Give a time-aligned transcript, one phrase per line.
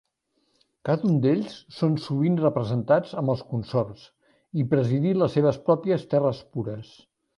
[0.87, 4.07] Cada un d'ells són sovint representats amb els consorts,
[4.63, 6.91] i presidir les seves pròpies terres pures.